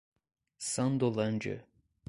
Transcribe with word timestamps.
Sandolândia 0.57 1.63